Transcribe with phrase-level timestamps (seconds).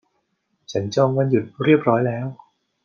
[0.71, 2.25] ฉันจองวันหยุดเรียบร้อยแล้ว